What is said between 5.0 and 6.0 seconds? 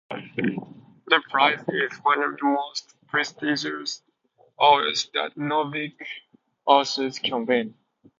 that Nordic